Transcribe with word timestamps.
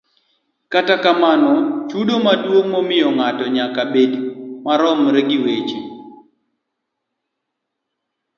Kata 0.73 0.95
kamano, 1.03 1.51
chudo 1.89 2.13
maduong' 2.25 2.71
mimiyo 2.73 3.07
ng'ato 3.17 3.45
nyaka 3.55 3.81
bed 3.93 4.11
maromre 4.65 5.21
gi 5.29 5.37
weche 5.43 5.79